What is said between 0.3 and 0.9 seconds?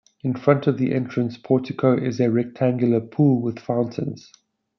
front of